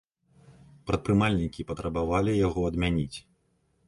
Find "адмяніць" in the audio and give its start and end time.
2.71-3.17